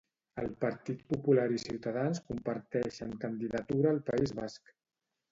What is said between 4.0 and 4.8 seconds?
País Basc.